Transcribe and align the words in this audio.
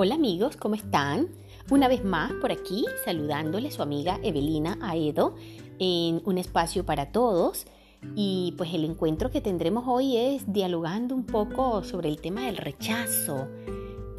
Hola 0.00 0.14
amigos, 0.14 0.56
¿cómo 0.56 0.76
están? 0.76 1.26
Una 1.72 1.88
vez 1.88 2.04
más 2.04 2.30
por 2.34 2.52
aquí 2.52 2.84
saludándole 3.04 3.72
su 3.72 3.82
amiga 3.82 4.20
Evelina 4.22 4.78
Aedo 4.80 5.34
en 5.80 6.22
un 6.24 6.38
espacio 6.38 6.86
para 6.86 7.10
todos. 7.10 7.66
Y 8.14 8.54
pues 8.56 8.72
el 8.72 8.84
encuentro 8.84 9.32
que 9.32 9.40
tendremos 9.40 9.86
hoy 9.88 10.16
es 10.16 10.52
dialogando 10.52 11.16
un 11.16 11.24
poco 11.24 11.82
sobre 11.82 12.10
el 12.10 12.20
tema 12.20 12.46
del 12.46 12.58
rechazo. 12.58 13.48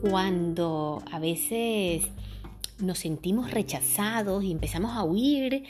Cuando 0.01 1.01
a 1.09 1.17
veces 1.17 2.09
nos 2.79 2.99
sentimos 2.99 3.49
rechazados 3.51 4.43
y 4.43 4.51
empezamos 4.51 4.97
a 4.97 5.05
huir 5.05 5.63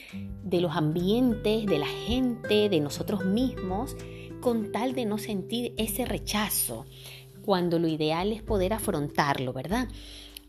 de 0.43 0.59
los 0.59 0.75
ambientes, 0.75 1.67
de 1.67 1.77
la 1.77 1.85
gente, 1.85 2.67
de 2.67 2.79
nosotros 2.79 3.25
mismos, 3.25 3.95
con 4.41 4.71
tal 4.71 4.95
de 4.95 5.05
no 5.05 5.19
sentir 5.19 5.75
ese 5.77 6.05
rechazo 6.05 6.87
cuando 7.49 7.79
lo 7.79 7.87
ideal 7.87 8.31
es 8.31 8.43
poder 8.43 8.73
afrontarlo, 8.73 9.53
¿verdad? 9.53 9.87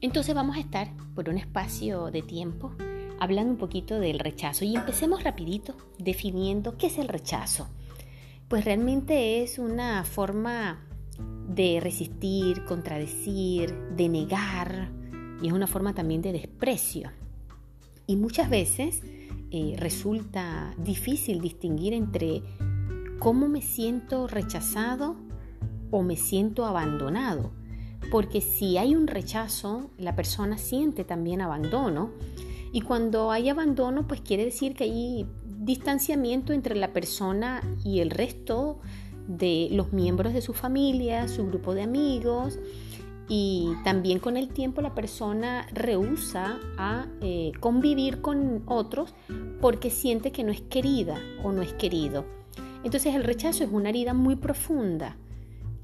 Entonces 0.02 0.34
vamos 0.34 0.58
a 0.58 0.60
estar 0.60 0.94
por 1.14 1.30
un 1.30 1.38
espacio 1.38 2.10
de 2.10 2.20
tiempo 2.20 2.74
hablando 3.18 3.52
un 3.52 3.56
poquito 3.56 3.98
del 3.98 4.18
rechazo 4.18 4.66
y 4.66 4.76
empecemos 4.76 5.24
rapidito 5.24 5.74
definiendo 5.96 6.76
qué 6.76 6.88
es 6.88 6.98
el 6.98 7.08
rechazo. 7.08 7.70
Pues 8.48 8.66
realmente 8.66 9.42
es 9.42 9.58
una 9.58 10.04
forma 10.04 10.86
de 11.48 11.80
resistir, 11.80 12.66
contradecir, 12.66 13.74
de 13.96 14.10
negar 14.10 14.90
y 15.40 15.46
es 15.46 15.54
una 15.54 15.66
forma 15.66 15.94
también 15.94 16.20
de 16.20 16.32
desprecio. 16.32 17.12
Y 18.06 18.16
muchas 18.16 18.50
veces 18.50 19.00
eh, 19.50 19.74
resulta 19.78 20.74
difícil 20.76 21.40
distinguir 21.40 21.94
entre 21.94 22.42
cómo 23.18 23.48
me 23.48 23.62
siento 23.62 24.26
rechazado 24.26 25.29
o 25.90 26.02
me 26.02 26.16
siento 26.16 26.64
abandonado. 26.64 27.50
Porque 28.10 28.40
si 28.40 28.76
hay 28.76 28.94
un 28.94 29.06
rechazo, 29.06 29.90
la 29.98 30.16
persona 30.16 30.58
siente 30.58 31.04
también 31.04 31.40
abandono. 31.40 32.10
Y 32.72 32.80
cuando 32.80 33.30
hay 33.30 33.48
abandono, 33.48 34.06
pues 34.06 34.20
quiere 34.20 34.44
decir 34.44 34.74
que 34.74 34.84
hay 34.84 35.26
distanciamiento 35.44 36.52
entre 36.52 36.74
la 36.74 36.92
persona 36.92 37.60
y 37.84 38.00
el 38.00 38.10
resto 38.10 38.78
de 39.28 39.68
los 39.70 39.92
miembros 39.92 40.32
de 40.32 40.40
su 40.40 40.54
familia, 40.54 41.28
su 41.28 41.46
grupo 41.46 41.74
de 41.74 41.82
amigos. 41.82 42.58
Y 43.28 43.68
también 43.84 44.18
con 44.18 44.36
el 44.36 44.48
tiempo 44.48 44.80
la 44.80 44.94
persona 44.94 45.66
rehúsa 45.72 46.58
a 46.76 47.06
eh, 47.20 47.52
convivir 47.60 48.20
con 48.20 48.64
otros 48.66 49.14
porque 49.60 49.90
siente 49.90 50.32
que 50.32 50.42
no 50.42 50.50
es 50.50 50.62
querida 50.62 51.16
o 51.44 51.52
no 51.52 51.62
es 51.62 51.72
querido. 51.74 52.24
Entonces 52.82 53.14
el 53.14 53.22
rechazo 53.22 53.62
es 53.62 53.70
una 53.70 53.90
herida 53.90 54.14
muy 54.14 54.34
profunda 54.34 55.16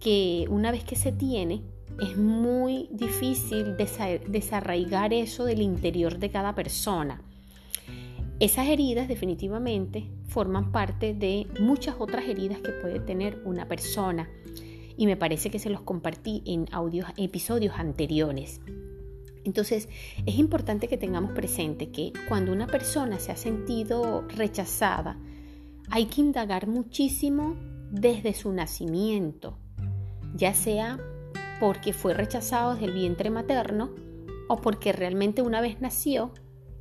que 0.00 0.47
una 0.48 0.70
vez 0.70 0.84
que 0.84 0.97
se 0.97 1.12
tiene, 1.12 1.62
es 2.00 2.16
muy 2.16 2.89
difícil 2.92 3.77
desarraigar 3.77 5.12
eso 5.12 5.44
del 5.44 5.62
interior 5.62 6.19
de 6.19 6.30
cada 6.30 6.55
persona. 6.55 7.22
Esas 8.39 8.69
heridas 8.69 9.08
definitivamente 9.08 10.11
forman 10.28 10.70
parte 10.70 11.14
de 11.14 11.47
muchas 11.58 11.97
otras 11.98 12.28
heridas 12.28 12.58
que 12.58 12.72
puede 12.72 13.00
tener 13.00 13.41
una 13.44 13.67
persona 13.67 14.28
y 14.98 15.06
me 15.06 15.17
parece 15.17 15.50
que 15.50 15.58
se 15.58 15.70
los 15.70 15.80
compartí 15.80 16.42
en 16.44 16.67
audios, 16.70 17.08
episodios 17.17 17.74
anteriores. 17.78 18.61
Entonces 19.44 19.89
es 20.27 20.39
importante 20.39 20.89
que 20.89 20.98
tengamos 20.98 21.33
presente 21.33 21.91
que 21.91 22.12
cuando 22.28 22.52
una 22.52 22.67
persona 22.67 23.19
se 23.19 23.33
ha 23.33 23.36
sentido 23.36 24.27
rechazada, 24.28 25.19
hay 25.89 26.06
que 26.06 26.20
indagar 26.20 26.67
muchísimo 26.67 27.56
desde 27.91 28.34
su 28.34 28.52
nacimiento, 28.52 29.56
ya 30.34 30.55
sea 30.55 30.98
porque 31.60 31.92
fue 31.92 32.14
rechazado 32.14 32.74
desde 32.74 32.86
el 32.86 32.92
vientre 32.92 33.30
materno 33.30 33.90
o 34.48 34.56
porque 34.56 34.92
realmente 34.92 35.42
una 35.42 35.61
vez 35.61 35.80
nació, 35.80 36.33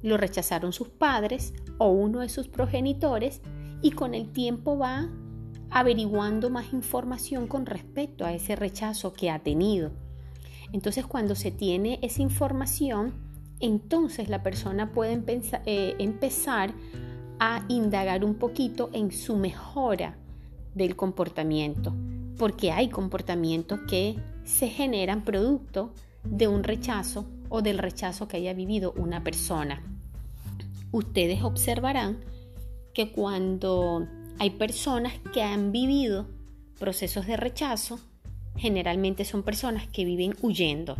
lo 0.01 0.17
rechazaron 0.17 0.73
sus 0.73 0.89
padres 0.89 1.53
o 1.77 1.89
uno 1.89 2.19
de 2.19 2.29
sus 2.29 2.47
progenitores 2.47 3.41
y 3.81 3.91
con 3.91 4.13
el 4.13 4.31
tiempo 4.31 4.77
va 4.77 5.09
averiguando 5.69 6.49
más 6.49 6.73
información 6.73 7.47
con 7.47 7.65
respecto 7.65 8.25
a 8.25 8.33
ese 8.33 8.55
rechazo 8.55 9.13
que 9.13 9.29
ha 9.29 9.39
tenido. 9.39 9.91
Entonces 10.71 11.05
cuando 11.05 11.35
se 11.35 11.51
tiene 11.51 11.99
esa 12.01 12.21
información, 12.21 13.13
entonces 13.59 14.29
la 14.29 14.43
persona 14.43 14.91
puede 14.91 15.21
eh, 15.65 15.95
empezar 15.99 16.73
a 17.39 17.65
indagar 17.67 18.23
un 18.23 18.35
poquito 18.35 18.89
en 18.93 19.11
su 19.11 19.35
mejora 19.37 20.17
del 20.75 20.95
comportamiento 20.95 21.93
porque 22.37 22.71
hay 22.71 22.89
comportamientos 22.89 23.79
que 23.87 24.15
se 24.43 24.67
generan 24.67 25.23
producto 25.23 25.93
de 26.23 26.47
un 26.47 26.63
rechazo 26.63 27.25
o 27.49 27.61
del 27.61 27.77
rechazo 27.77 28.27
que 28.27 28.37
haya 28.37 28.53
vivido 28.53 28.93
una 28.97 29.23
persona. 29.23 29.81
Ustedes 30.91 31.43
observarán 31.43 32.19
que 32.93 33.11
cuando 33.11 34.07
hay 34.39 34.51
personas 34.51 35.13
que 35.33 35.43
han 35.43 35.71
vivido 35.71 36.27
procesos 36.79 37.25
de 37.25 37.37
rechazo, 37.37 37.99
generalmente 38.57 39.25
son 39.25 39.43
personas 39.43 39.87
que 39.87 40.05
viven 40.05 40.35
huyendo 40.41 40.95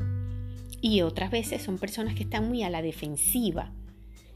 y 0.81 1.01
otras 1.01 1.31
veces 1.31 1.63
son 1.63 1.77
personas 1.77 2.15
que 2.15 2.23
están 2.23 2.47
muy 2.47 2.63
a 2.63 2.69
la 2.69 2.81
defensiva. 2.81 3.71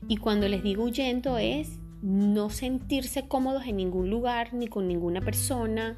Y 0.07 0.17
cuando 0.17 0.47
les 0.47 0.63
digo 0.63 0.83
huyendo 0.83 1.37
es 1.37 1.77
no 2.01 2.49
sentirse 2.49 3.27
cómodos 3.27 3.65
en 3.65 3.77
ningún 3.77 4.09
lugar 4.09 4.53
ni 4.53 4.67
con 4.67 4.87
ninguna 4.87 5.21
persona, 5.21 5.97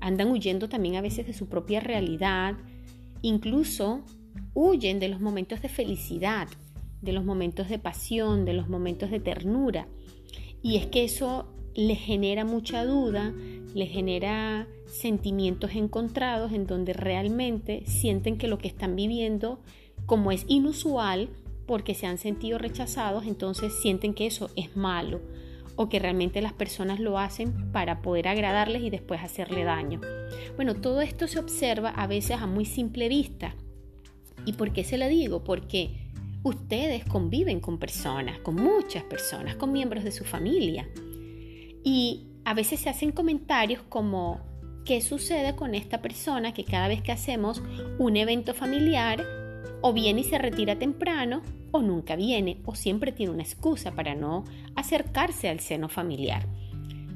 andan 0.00 0.30
huyendo 0.30 0.68
también 0.68 0.96
a 0.96 1.00
veces 1.00 1.26
de 1.26 1.32
su 1.32 1.48
propia 1.48 1.80
realidad, 1.80 2.56
incluso 3.22 4.04
huyen 4.54 4.98
de 5.00 5.08
los 5.08 5.20
momentos 5.20 5.62
de 5.62 5.68
felicidad, 5.68 6.48
de 7.02 7.12
los 7.12 7.24
momentos 7.24 7.68
de 7.68 7.78
pasión, 7.78 8.44
de 8.44 8.54
los 8.54 8.68
momentos 8.68 9.10
de 9.10 9.20
ternura. 9.20 9.88
Y 10.62 10.76
es 10.76 10.86
que 10.86 11.04
eso 11.04 11.52
les 11.74 11.98
genera 11.98 12.44
mucha 12.44 12.84
duda, 12.84 13.34
les 13.74 13.90
genera 13.90 14.66
sentimientos 14.86 15.72
encontrados 15.74 16.52
en 16.52 16.66
donde 16.66 16.92
realmente 16.92 17.84
sienten 17.86 18.38
que 18.38 18.48
lo 18.48 18.58
que 18.58 18.68
están 18.68 18.96
viviendo, 18.96 19.60
como 20.06 20.32
es 20.32 20.44
inusual, 20.48 21.28
porque 21.66 21.94
se 21.94 22.06
han 22.06 22.18
sentido 22.18 22.58
rechazados, 22.58 23.26
entonces 23.26 23.74
sienten 23.80 24.14
que 24.14 24.26
eso 24.26 24.50
es 24.56 24.76
malo 24.76 25.20
o 25.76 25.88
que 25.88 25.98
realmente 25.98 26.40
las 26.40 26.54
personas 26.54 27.00
lo 27.00 27.18
hacen 27.18 27.70
para 27.70 28.00
poder 28.00 28.28
agradarles 28.28 28.82
y 28.82 28.90
después 28.90 29.20
hacerle 29.22 29.64
daño. 29.64 30.00
Bueno, 30.56 30.74
todo 30.74 31.02
esto 31.02 31.28
se 31.28 31.38
observa 31.38 31.90
a 31.90 32.06
veces 32.06 32.40
a 32.40 32.46
muy 32.46 32.64
simple 32.64 33.08
vista. 33.08 33.54
¿Y 34.46 34.54
por 34.54 34.72
qué 34.72 34.84
se 34.84 34.96
lo 34.96 35.06
digo? 35.06 35.44
Porque 35.44 35.90
ustedes 36.42 37.04
conviven 37.04 37.60
con 37.60 37.78
personas, 37.78 38.38
con 38.38 38.54
muchas 38.54 39.02
personas, 39.04 39.56
con 39.56 39.72
miembros 39.72 40.04
de 40.04 40.12
su 40.12 40.24
familia. 40.24 40.88
Y 41.84 42.28
a 42.44 42.54
veces 42.54 42.80
se 42.80 42.88
hacen 42.88 43.12
comentarios 43.12 43.82
como, 43.88 44.40
¿qué 44.84 45.00
sucede 45.02 45.56
con 45.56 45.74
esta 45.74 46.00
persona 46.00 46.54
que 46.54 46.64
cada 46.64 46.88
vez 46.88 47.02
que 47.02 47.12
hacemos 47.12 47.62
un 47.98 48.16
evento 48.16 48.54
familiar 48.54 49.45
o 49.82 49.92
viene 49.92 50.20
y 50.20 50.24
se 50.24 50.38
retira 50.38 50.78
temprano 50.78 51.42
o 51.70 51.82
nunca 51.82 52.16
viene 52.16 52.60
o 52.64 52.74
siempre 52.74 53.12
tiene 53.12 53.32
una 53.32 53.42
excusa 53.42 53.92
para 53.92 54.14
no 54.14 54.44
acercarse 54.74 55.48
al 55.48 55.60
seno 55.60 55.88
familiar. 55.88 56.46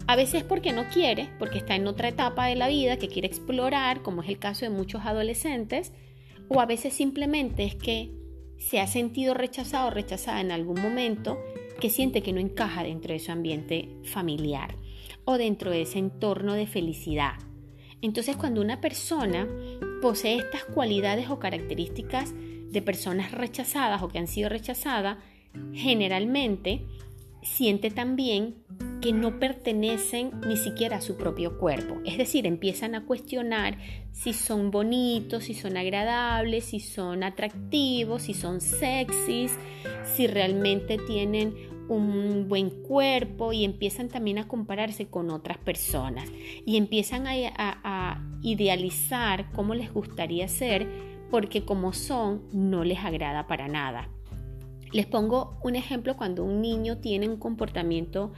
A 0.06 0.16
veces 0.16 0.42
porque 0.42 0.72
no 0.72 0.88
quiere, 0.88 1.28
porque 1.38 1.58
está 1.58 1.76
en 1.76 1.86
otra 1.86 2.08
etapa 2.08 2.46
de 2.46 2.56
la 2.56 2.68
vida 2.68 2.96
que 2.96 3.08
quiere 3.08 3.28
explorar, 3.28 4.02
como 4.02 4.22
es 4.22 4.28
el 4.28 4.38
caso 4.38 4.64
de 4.64 4.70
muchos 4.70 5.02
adolescentes, 5.04 5.92
o 6.48 6.60
a 6.60 6.66
veces 6.66 6.92
simplemente 6.92 7.64
es 7.64 7.76
que 7.76 8.10
se 8.58 8.80
ha 8.80 8.86
sentido 8.86 9.34
rechazado 9.34 9.88
o 9.88 9.90
rechazada 9.90 10.40
en 10.40 10.50
algún 10.50 10.80
momento 10.80 11.38
que 11.80 11.90
siente 11.90 12.22
que 12.22 12.32
no 12.32 12.40
encaja 12.40 12.82
dentro 12.82 13.12
de 13.12 13.20
su 13.20 13.32
ambiente 13.32 13.88
familiar 14.04 14.74
o 15.24 15.38
dentro 15.38 15.70
de 15.70 15.82
ese 15.82 15.98
entorno 15.98 16.54
de 16.54 16.66
felicidad. 16.66 17.34
Entonces 18.02 18.36
cuando 18.36 18.60
una 18.60 18.80
persona 18.80 19.48
posee 20.00 20.38
estas 20.38 20.64
cualidades 20.64 21.30
o 21.30 21.38
características 21.38 22.34
de 22.70 22.82
personas 22.82 23.32
rechazadas 23.32 24.02
o 24.02 24.08
que 24.08 24.18
han 24.18 24.28
sido 24.28 24.48
rechazadas, 24.48 25.18
generalmente 25.72 26.82
siente 27.42 27.90
también 27.90 28.56
que 29.00 29.12
no 29.12 29.38
pertenecen 29.38 30.32
ni 30.46 30.56
siquiera 30.56 30.98
a 30.98 31.00
su 31.00 31.16
propio 31.16 31.58
cuerpo. 31.58 32.00
Es 32.04 32.18
decir, 32.18 32.46
empiezan 32.46 32.94
a 32.94 33.06
cuestionar 33.06 33.78
si 34.12 34.34
son 34.34 34.70
bonitos, 34.70 35.44
si 35.44 35.54
son 35.54 35.76
agradables, 35.76 36.66
si 36.66 36.80
son 36.80 37.22
atractivos, 37.22 38.22
si 38.22 38.34
son 38.34 38.60
sexys, 38.60 39.52
si 40.04 40.26
realmente 40.26 40.98
tienen 40.98 41.54
un 41.88 42.46
buen 42.46 42.70
cuerpo 42.70 43.52
y 43.52 43.64
empiezan 43.64 44.08
también 44.08 44.38
a 44.38 44.46
compararse 44.46 45.08
con 45.08 45.30
otras 45.30 45.58
personas 45.58 46.30
y 46.64 46.76
empiezan 46.76 47.26
a, 47.26 47.32
a 47.56 48.29
idealizar 48.42 49.50
cómo 49.52 49.74
les 49.74 49.92
gustaría 49.92 50.48
ser 50.48 50.86
porque 51.30 51.64
como 51.64 51.92
son 51.92 52.42
no 52.52 52.84
les 52.84 52.98
agrada 52.98 53.46
para 53.46 53.68
nada. 53.68 54.08
Les 54.92 55.06
pongo 55.06 55.56
un 55.62 55.76
ejemplo 55.76 56.16
cuando 56.16 56.44
un 56.44 56.60
niño 56.60 56.98
tiene 56.98 57.28
un 57.28 57.36
comportamiento 57.36 58.32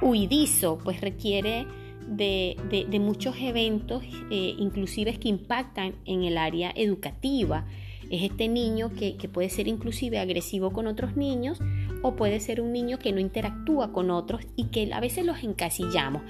huidizo, 0.00 0.78
pues 0.78 1.00
requiere 1.02 1.66
de, 2.08 2.56
muchos 3.00 3.36
eventos, 3.38 4.02
eh, 4.30 4.54
inclusive 4.58 5.18
que 5.18 5.28
impactan 5.28 5.94
en 6.06 6.24
el 6.24 6.38
área 6.38 6.72
educativa. 6.74 7.66
Es 8.10 8.22
este 8.22 8.48
niño 8.48 8.92
que, 8.94 9.16
que 9.16 9.28
puede 9.28 9.50
ser 9.50 9.68
inclusive 9.68 10.18
agresivo 10.18 10.72
con 10.72 10.86
otros 10.86 11.16
niños 11.16 11.60
o 12.02 12.16
puede 12.16 12.40
ser 12.40 12.60
un 12.60 12.72
niño 12.72 12.98
que 12.98 13.12
no 13.12 13.20
interactúa 13.20 13.92
con 13.92 14.10
otros 14.10 14.40
y 14.56 14.64
que 14.64 14.92
a 14.92 15.00
veces 15.00 15.24
los 15.24 15.44
encasillamos 15.44 16.22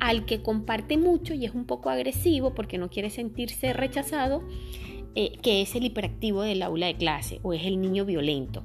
al 0.00 0.26
que 0.26 0.42
comparte 0.42 0.98
mucho 0.98 1.34
y 1.34 1.44
es 1.44 1.54
un 1.54 1.64
poco 1.64 1.90
agresivo 1.90 2.54
porque 2.54 2.78
no 2.78 2.90
quiere 2.90 3.10
sentirse 3.10 3.72
rechazado, 3.72 4.42
eh, 5.14 5.32
que 5.42 5.62
es 5.62 5.74
el 5.74 5.84
hiperactivo 5.84 6.42
del 6.42 6.62
aula 6.62 6.86
de 6.86 6.96
clase 6.96 7.40
o 7.42 7.52
es 7.52 7.64
el 7.64 7.80
niño 7.80 8.04
violento. 8.04 8.62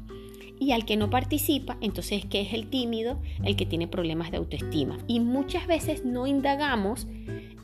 Y 0.60 0.72
al 0.72 0.86
que 0.86 0.98
no 0.98 1.10
participa, 1.10 1.78
entonces 1.80 2.26
que 2.26 2.42
es 2.42 2.54
el 2.54 2.70
tímido, 2.70 3.22
el 3.46 3.56
que 3.56 3.66
tiene 3.66 3.88
problemas 3.88 4.32
de 4.32 4.38
autoestima. 4.38 4.98
Y 5.08 5.22
muchas 5.22 5.68
veces 5.68 6.04
no 6.04 6.28
indagamos 6.28 7.08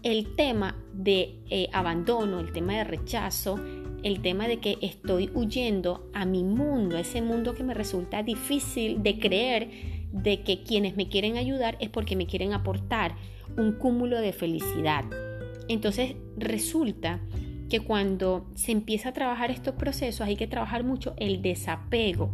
el 0.03 0.35
tema 0.35 0.77
de 0.93 1.35
eh, 1.49 1.67
abandono, 1.73 2.39
el 2.39 2.53
tema 2.53 2.77
de 2.77 2.83
rechazo, 2.85 3.59
el 4.03 4.21
tema 4.21 4.47
de 4.47 4.57
que 4.57 4.77
estoy 4.81 5.31
huyendo 5.33 6.07
a 6.13 6.25
mi 6.25 6.43
mundo, 6.43 6.95
ese 6.97 7.23
mundo 7.23 7.55
que 7.55 7.63
me 7.63 7.73
resulta 7.73 8.21
difícil 8.21 9.01
de 9.01 9.17
creer 9.17 9.69
de 10.11 10.43
que 10.43 10.61
quienes 10.61 10.95
me 10.95 11.09
quieren 11.09 11.37
ayudar 11.37 11.75
es 11.79 11.89
porque 11.89 12.15
me 12.15 12.27
quieren 12.27 12.53
aportar 12.53 13.15
un 13.57 13.73
cúmulo 13.73 14.19
de 14.19 14.33
felicidad. 14.33 15.05
Entonces 15.67 16.15
resulta 16.37 17.19
que 17.69 17.79
cuando 17.79 18.47
se 18.55 18.71
empieza 18.71 19.09
a 19.09 19.13
trabajar 19.13 19.51
estos 19.51 19.75
procesos 19.75 20.21
hay 20.21 20.35
que 20.35 20.47
trabajar 20.47 20.83
mucho 20.83 21.13
el 21.17 21.41
desapego 21.41 22.31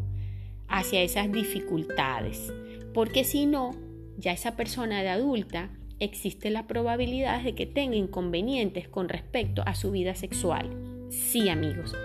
hacia 0.68 1.02
esas 1.02 1.32
dificultades, 1.32 2.54
porque 2.94 3.24
si 3.24 3.46
no, 3.46 3.72
ya 4.18 4.32
esa 4.32 4.56
persona 4.56 5.02
de 5.02 5.10
adulta 5.10 5.70
existe 6.00 6.50
la 6.50 6.68
probabilidad 6.68 7.44
de 7.44 7.56
que 7.56 7.66
tenga 7.66 7.96
inconvenientes 7.96 8.88
con 8.88 9.08
respecto 9.08 9.62
a 9.66 9.76
su 9.76 9.92
vida 9.92 10.16
sexual. 10.16 10.70
Sí, 11.10 11.50
amigos, 11.50 11.96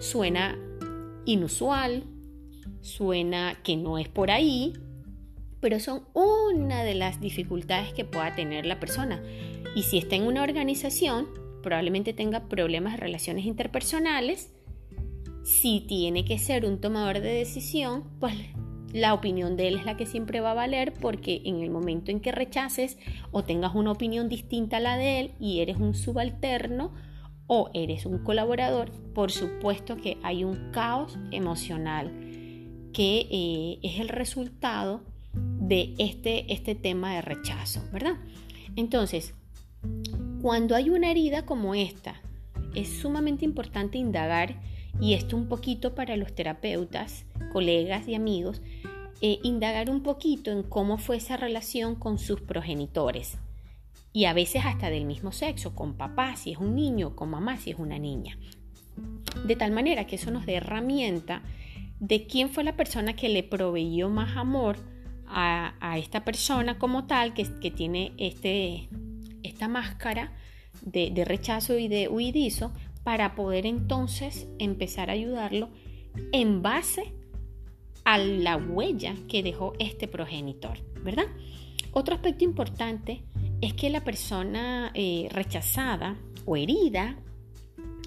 suena 0.00 0.58
inusual, 1.24 2.04
suena 2.80 3.56
que 3.62 3.76
no 3.76 3.98
es 3.98 4.08
por 4.08 4.30
ahí, 4.30 4.72
pero 5.64 5.80
son 5.80 6.02
una 6.12 6.84
de 6.84 6.94
las 6.94 7.22
dificultades 7.22 7.94
que 7.94 8.04
pueda 8.04 8.34
tener 8.34 8.66
la 8.66 8.78
persona. 8.78 9.22
Y 9.74 9.84
si 9.84 9.96
está 9.96 10.14
en 10.14 10.24
una 10.24 10.42
organización, 10.42 11.26
probablemente 11.62 12.12
tenga 12.12 12.50
problemas 12.50 12.92
de 12.92 12.98
relaciones 12.98 13.46
interpersonales. 13.46 14.52
Si 15.42 15.80
tiene 15.80 16.26
que 16.26 16.38
ser 16.38 16.66
un 16.66 16.82
tomador 16.82 17.20
de 17.20 17.32
decisión, 17.32 18.04
pues 18.20 18.34
la 18.92 19.14
opinión 19.14 19.56
de 19.56 19.68
él 19.68 19.76
es 19.76 19.86
la 19.86 19.96
que 19.96 20.04
siempre 20.04 20.40
va 20.40 20.50
a 20.50 20.54
valer 20.54 20.92
porque 20.92 21.40
en 21.46 21.62
el 21.62 21.70
momento 21.70 22.10
en 22.10 22.20
que 22.20 22.30
rechaces 22.30 22.98
o 23.30 23.42
tengas 23.42 23.74
una 23.74 23.92
opinión 23.92 24.28
distinta 24.28 24.76
a 24.76 24.80
la 24.80 24.98
de 24.98 25.20
él 25.20 25.30
y 25.40 25.60
eres 25.60 25.78
un 25.78 25.94
subalterno 25.94 26.92
o 27.46 27.70
eres 27.72 28.04
un 28.04 28.18
colaborador, 28.18 28.90
por 29.14 29.32
supuesto 29.32 29.96
que 29.96 30.18
hay 30.22 30.44
un 30.44 30.72
caos 30.72 31.16
emocional 31.30 32.12
que 32.92 33.28
eh, 33.30 33.78
es 33.82 33.98
el 33.98 34.10
resultado 34.10 35.13
de 35.68 35.94
este, 35.98 36.52
este 36.52 36.74
tema 36.74 37.14
de 37.14 37.22
rechazo, 37.22 37.82
¿verdad? 37.92 38.16
Entonces, 38.76 39.34
cuando 40.42 40.74
hay 40.74 40.90
una 40.90 41.10
herida 41.10 41.46
como 41.46 41.74
esta, 41.74 42.20
es 42.74 42.88
sumamente 42.88 43.44
importante 43.44 43.98
indagar, 43.98 44.60
y 45.00 45.14
esto 45.14 45.36
un 45.36 45.48
poquito 45.48 45.94
para 45.94 46.16
los 46.16 46.34
terapeutas, 46.34 47.24
colegas 47.52 48.06
y 48.08 48.14
amigos, 48.14 48.62
eh, 49.20 49.38
indagar 49.42 49.90
un 49.90 50.02
poquito 50.02 50.50
en 50.50 50.62
cómo 50.62 50.98
fue 50.98 51.16
esa 51.16 51.36
relación 51.36 51.94
con 51.94 52.18
sus 52.18 52.40
progenitores. 52.42 53.38
Y 54.12 54.26
a 54.26 54.34
veces 54.34 54.64
hasta 54.64 54.90
del 54.90 55.06
mismo 55.06 55.32
sexo, 55.32 55.74
con 55.74 55.94
papá 55.94 56.36
si 56.36 56.52
es 56.52 56.58
un 56.58 56.74
niño, 56.74 57.16
con 57.16 57.30
mamá 57.30 57.56
si 57.56 57.70
es 57.70 57.78
una 57.78 57.98
niña. 57.98 58.38
De 59.46 59.56
tal 59.56 59.72
manera 59.72 60.06
que 60.06 60.16
eso 60.16 60.30
nos 60.30 60.46
dé 60.46 60.56
herramienta 60.56 61.42
de 61.98 62.26
quién 62.26 62.50
fue 62.50 62.64
la 62.64 62.76
persona 62.76 63.16
que 63.16 63.28
le 63.28 63.42
proveyó 63.42 64.10
más 64.10 64.36
amor 64.36 64.76
a, 65.34 65.98
esta 65.98 66.24
persona 66.24 66.78
como 66.78 67.06
tal 67.06 67.34
que, 67.34 67.44
tiene 67.70 68.12
este, 68.18 68.88
esta 69.42 69.66
máscara 69.66 70.32
de, 70.82 71.24
rechazo 71.24 71.76
y 71.76 71.88
de 71.88 72.08
huidizo 72.08 72.72
para 73.02 73.34
poder 73.34 73.66
entonces 73.66 74.46
empezar 74.58 75.10
a 75.10 75.14
ayudarlo 75.14 75.70
en 76.32 76.62
base 76.62 77.12
a 78.04 78.18
la 78.18 78.56
huella 78.56 79.14
que 79.28 79.42
dejó 79.42 79.72
este 79.78 80.06
progenitor, 80.06 80.78
¿verdad? 81.02 81.26
Otro 81.92 82.14
aspecto 82.14 82.44
importante 82.44 83.22
es 83.60 83.74
que 83.74 83.90
la 83.90 84.04
persona 84.04 84.92
eh, 84.94 85.28
rechazada 85.32 86.16
o 86.44 86.56
herida 86.56 87.18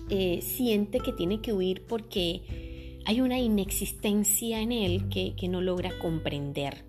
eh, 0.09 0.39
siente 0.41 0.99
que 0.99 1.11
tiene 1.11 1.41
que 1.41 1.51
huir 1.51 1.85
porque 1.87 3.01
hay 3.05 3.19
una 3.21 3.37
inexistencia 3.39 4.61
en 4.61 4.71
él 4.71 5.09
que 5.09 5.47
no 5.47 5.61
logra 5.61 5.97
comprender 5.99 6.85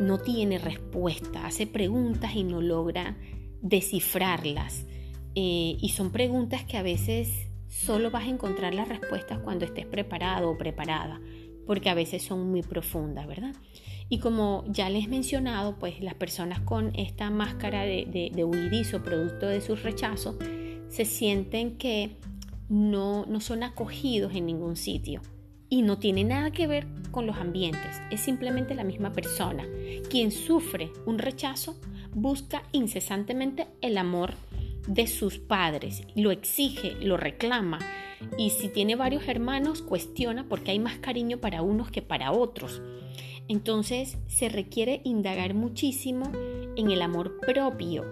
no 0.00 0.18
tiene 0.18 0.58
respuesta, 0.58 1.46
hace 1.46 1.66
preguntas 1.66 2.34
y 2.34 2.44
no 2.44 2.60
logra 2.60 3.16
descifrarlas. 3.60 4.86
Eh, 5.34 5.76
y 5.80 5.88
son 5.90 6.12
preguntas 6.12 6.64
que 6.64 6.76
a 6.76 6.82
veces 6.82 7.48
solo 7.68 8.10
vas 8.10 8.24
a 8.24 8.28
encontrar 8.28 8.74
las 8.74 8.88
respuestas 8.88 9.40
cuando 9.40 9.64
estés 9.64 9.86
preparado 9.86 10.50
o 10.50 10.58
preparada, 10.58 11.20
porque 11.66 11.90
a 11.90 11.94
veces 11.94 12.22
son 12.22 12.50
muy 12.50 12.62
profundas, 12.62 13.26
¿verdad? 13.26 13.54
Y 14.08 14.18
como 14.18 14.64
ya 14.68 14.90
les 14.90 15.06
he 15.06 15.08
mencionado, 15.08 15.78
pues 15.78 16.00
las 16.00 16.14
personas 16.14 16.60
con 16.60 16.94
esta 16.94 17.30
máscara 17.30 17.82
de, 17.82 18.06
de, 18.06 18.30
de 18.32 18.44
huidizo, 18.44 19.02
producto 19.02 19.46
de 19.46 19.60
sus 19.60 19.82
rechazos, 19.82 20.36
se 20.88 21.04
sienten 21.04 21.78
que 21.78 22.16
no, 22.68 23.26
no 23.26 23.40
son 23.40 23.62
acogidos 23.62 24.34
en 24.34 24.46
ningún 24.46 24.76
sitio 24.76 25.22
y 25.68 25.82
no 25.82 25.98
tiene 25.98 26.24
nada 26.24 26.50
que 26.50 26.66
ver 26.66 26.86
con 27.14 27.26
los 27.26 27.36
ambientes, 27.36 28.02
es 28.10 28.20
simplemente 28.20 28.74
la 28.74 28.82
misma 28.82 29.12
persona. 29.12 29.64
Quien 30.10 30.32
sufre 30.32 30.90
un 31.06 31.18
rechazo 31.18 31.76
busca 32.12 32.64
incesantemente 32.72 33.68
el 33.80 33.98
amor 33.98 34.34
de 34.88 35.06
sus 35.06 35.38
padres, 35.38 36.02
lo 36.16 36.32
exige, 36.32 36.96
lo 37.00 37.16
reclama 37.16 37.78
y 38.36 38.50
si 38.50 38.68
tiene 38.68 38.96
varios 38.96 39.28
hermanos 39.28 39.80
cuestiona 39.80 40.46
porque 40.48 40.72
hay 40.72 40.80
más 40.80 40.98
cariño 40.98 41.38
para 41.38 41.62
unos 41.62 41.90
que 41.90 42.02
para 42.02 42.32
otros. 42.32 42.82
Entonces 43.46 44.18
se 44.26 44.48
requiere 44.48 45.00
indagar 45.04 45.54
muchísimo 45.54 46.30
en 46.76 46.90
el 46.90 47.00
amor 47.00 47.38
propio 47.40 48.04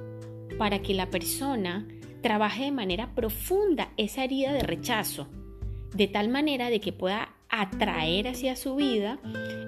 para 0.59 0.81
que 0.81 0.94
la 0.94 1.11
persona 1.11 1.89
trabaje 2.23 2.65
de 2.65 2.71
manera 2.71 3.17
profunda 3.17 3.93
esa 3.97 4.23
herida 4.23 4.53
de 4.53 4.63
rechazo, 4.63 5.27
de 5.93 6.06
tal 6.06 6.29
manera 6.29 6.71
de 6.71 6.81
que 6.81 6.93
pueda 6.93 7.31
atraer 7.53 8.29
hacia 8.29 8.56
su 8.56 8.75
vida 8.75 9.21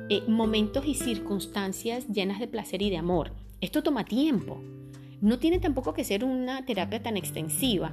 eh, 0.09 0.23
momentos 0.27 0.87
y 0.87 0.95
circunstancias 0.95 2.09
llenas 2.09 2.41
de 2.41 2.49
placer 2.49 2.83
y 2.83 2.91
de 2.91 2.97
amor. 2.97 3.33
Esto 3.61 3.83
toma 3.83 4.05
tiempo. 4.05 4.61
No 5.21 5.39
tiene 5.39 5.61
tampoco 5.61 5.95
que 5.95 6.03
ser 6.03 6.25
una 6.25 6.65
terapia 6.65 7.03
tan 7.03 7.17
extensiva. 7.17 7.93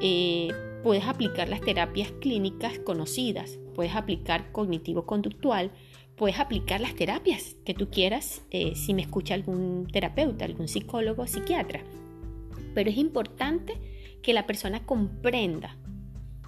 Eh, 0.00 0.48
puedes 0.82 1.04
aplicar 1.04 1.48
las 1.48 1.62
terapias 1.62 2.12
clínicas 2.20 2.78
conocidas, 2.78 3.58
puedes 3.74 3.94
aplicar 3.96 4.52
cognitivo-conductual, 4.52 5.72
puedes 6.16 6.38
aplicar 6.38 6.80
las 6.82 6.94
terapias 6.94 7.56
que 7.64 7.74
tú 7.74 7.88
quieras 7.88 8.42
eh, 8.50 8.74
si 8.76 8.92
me 8.92 9.02
escucha 9.02 9.34
algún 9.34 9.88
terapeuta, 9.90 10.44
algún 10.44 10.68
psicólogo, 10.68 11.26
psiquiatra. 11.26 11.80
Pero 12.74 12.90
es 12.90 12.98
importante 12.98 13.74
que 14.22 14.34
la 14.34 14.46
persona 14.46 14.84
comprenda 14.84 15.76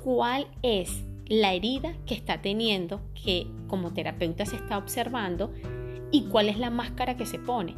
cuál 0.03 0.47
es 0.63 1.03
la 1.29 1.55
herida 1.55 1.95
que 2.07 2.15
está 2.15 2.41
teniendo, 2.41 3.01
que 3.15 3.47
como 3.67 3.93
terapeuta 3.93 4.47
se 4.47 4.57
está 4.57 4.79
observando, 4.79 5.53
y 6.11 6.23
cuál 6.25 6.49
es 6.49 6.59
la 6.59 6.71
máscara 6.71 7.17
que 7.17 7.27
se 7.27 7.39
pone. 7.39 7.75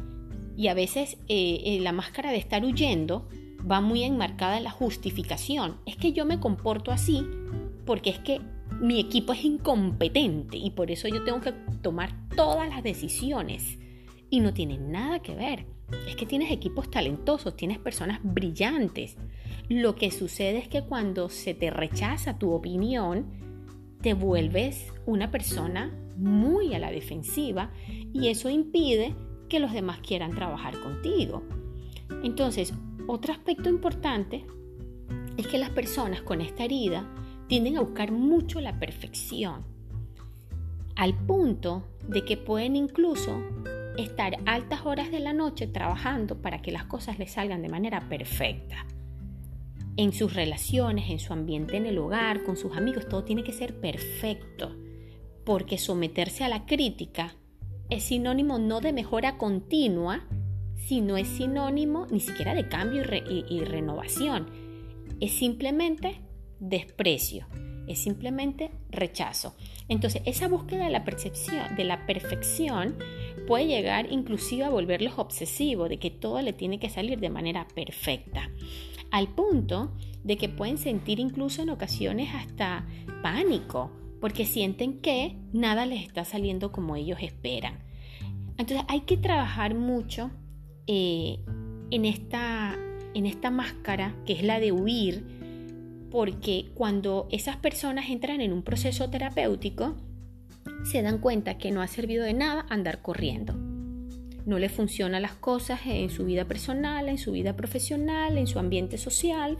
Y 0.55 0.67
a 0.67 0.73
veces 0.73 1.17
eh, 1.27 1.61
eh, 1.65 1.79
la 1.81 1.91
máscara 1.91 2.31
de 2.31 2.37
estar 2.37 2.63
huyendo 2.63 3.27
va 3.69 3.81
muy 3.81 4.03
enmarcada 4.03 4.57
en 4.57 4.63
la 4.63 4.71
justificación. 4.71 5.77
Es 5.85 5.95
que 5.95 6.11
yo 6.11 6.25
me 6.25 6.39
comporto 6.39 6.91
así 6.91 7.25
porque 7.85 8.09
es 8.09 8.19
que 8.19 8.41
mi 8.79 8.99
equipo 8.99 9.33
es 9.33 9.43
incompetente 9.43 10.57
y 10.57 10.71
por 10.71 10.91
eso 10.91 11.07
yo 11.07 11.23
tengo 11.23 11.41
que 11.41 11.53
tomar 11.81 12.11
todas 12.35 12.69
las 12.69 12.83
decisiones. 12.83 13.77
Y 14.29 14.41
no 14.41 14.53
tiene 14.53 14.77
nada 14.77 15.19
que 15.19 15.33
ver. 15.33 15.65
Es 16.07 16.15
que 16.15 16.25
tienes 16.25 16.51
equipos 16.51 16.91
talentosos, 16.91 17.55
tienes 17.55 17.79
personas 17.79 18.19
brillantes. 18.21 19.17
Lo 19.69 19.93
que 19.93 20.09
sucede 20.09 20.57
es 20.57 20.67
que 20.67 20.81
cuando 20.81 21.29
se 21.29 21.53
te 21.53 21.69
rechaza 21.69 22.39
tu 22.39 22.51
opinión, 22.53 23.27
te 24.01 24.15
vuelves 24.15 24.91
una 25.05 25.29
persona 25.29 25.95
muy 26.17 26.73
a 26.73 26.79
la 26.79 26.89
defensiva 26.89 27.69
y 28.11 28.29
eso 28.29 28.49
impide 28.49 29.13
que 29.47 29.59
los 29.59 29.71
demás 29.71 29.99
quieran 29.99 30.31
trabajar 30.31 30.79
contigo. 30.79 31.43
Entonces, 32.23 32.73
otro 33.07 33.31
aspecto 33.31 33.69
importante 33.69 34.43
es 35.37 35.45
que 35.45 35.59
las 35.59 35.69
personas 35.69 36.23
con 36.23 36.41
esta 36.41 36.63
herida 36.63 37.07
tienden 37.47 37.77
a 37.77 37.81
buscar 37.81 38.11
mucho 38.11 38.61
la 38.61 38.79
perfección, 38.79 39.65
al 40.95 41.13
punto 41.13 41.87
de 42.07 42.25
que 42.25 42.37
pueden 42.37 42.75
incluso 42.75 43.39
estar 43.97 44.37
altas 44.47 44.83
horas 44.83 45.11
de 45.11 45.19
la 45.19 45.33
noche 45.33 45.67
trabajando 45.67 46.41
para 46.41 46.63
que 46.63 46.71
las 46.71 46.85
cosas 46.85 47.19
les 47.19 47.33
salgan 47.33 47.61
de 47.61 47.69
manera 47.69 48.09
perfecta. 48.09 48.87
En 49.99 50.13
sus 50.13 50.33
relaciones, 50.33 51.09
en 51.09 51.19
su 51.19 51.33
ambiente 51.33 51.75
en 51.75 51.85
el 51.85 51.97
hogar, 51.97 52.43
con 52.45 52.55
sus 52.55 52.77
amigos, 52.77 53.09
todo 53.09 53.25
tiene 53.25 53.43
que 53.43 53.51
ser 53.51 53.81
perfecto, 53.81 54.73
porque 55.43 55.77
someterse 55.77 56.45
a 56.45 56.47
la 56.47 56.65
crítica 56.65 57.35
es 57.89 58.03
sinónimo 58.03 58.59
no 58.59 58.79
de 58.79 58.93
mejora 58.93 59.37
continua, 59.37 60.25
sino 60.77 61.17
es 61.17 61.27
sinónimo 61.27 62.07
ni 62.09 62.21
siquiera 62.21 62.55
de 62.55 62.69
cambio 62.69 63.03
y, 63.29 63.59
renovación. 63.65 64.47
Es 65.19 65.33
simplemente 65.33 66.21
desprecio, 66.61 67.47
es 67.85 67.99
simplemente 67.99 68.71
rechazo. 68.89 69.53
Entonces, 69.89 70.21
esa 70.23 70.47
búsqueda 70.47 70.85
de 70.85 70.91
la 70.91 71.03
percepción, 71.03 71.75
de 71.75 71.83
la 71.83 72.05
perfección, 72.05 72.95
puede 73.47 73.67
llegar 73.67 74.09
inclusive 74.09 74.63
a 74.63 74.69
volverlos 74.69 75.15
obsesivos, 75.17 75.89
de 75.89 75.99
que 75.99 76.09
todo 76.09 76.41
le 76.41 76.53
tiene 76.53 76.79
que 76.79 76.89
salir 76.89 77.19
de 77.19 77.29
manera 77.29 77.67
perfecta, 77.75 78.49
al 79.11 79.27
punto 79.29 79.91
de 80.23 80.37
que 80.37 80.49
pueden 80.49 80.77
sentir 80.77 81.19
incluso 81.19 81.61
en 81.61 81.69
ocasiones 81.69 82.29
hasta 82.33 82.85
pánico, 83.21 83.91
porque 84.19 84.45
sienten 84.45 84.99
que 84.99 85.37
nada 85.53 85.85
les 85.85 86.03
está 86.03 86.25
saliendo 86.25 86.71
como 86.71 86.95
ellos 86.95 87.19
esperan. 87.21 87.79
Entonces 88.57 88.85
hay 88.89 89.01
que 89.01 89.17
trabajar 89.17 89.75
mucho 89.75 90.31
eh, 90.87 91.39
en, 91.91 92.05
esta, 92.05 92.77
en 93.13 93.25
esta 93.25 93.51
máscara 93.51 94.15
que 94.25 94.33
es 94.33 94.43
la 94.43 94.59
de 94.59 94.71
huir, 94.71 95.25
porque 96.11 96.71
cuando 96.73 97.27
esas 97.31 97.57
personas 97.57 98.09
entran 98.09 98.41
en 98.41 98.51
un 98.51 98.63
proceso 98.63 99.09
terapéutico, 99.09 99.95
se 100.83 101.01
dan 101.01 101.19
cuenta 101.19 101.57
que 101.57 101.71
no 101.71 101.81
ha 101.81 101.87
servido 101.87 102.23
de 102.23 102.33
nada 102.33 102.65
andar 102.69 103.01
corriendo. 103.01 103.53
No 104.49 104.57
le 104.57 104.67
funcionan 104.67 105.21
las 105.21 105.33
cosas 105.33 105.81
en 105.85 106.09
su 106.09 106.25
vida 106.25 106.45
personal, 106.45 107.07
en 107.07 107.19
su 107.19 107.33
vida 107.33 107.55
profesional, 107.55 108.35
en 108.35 108.47
su 108.47 108.57
ambiente 108.57 108.97
social, 108.97 109.59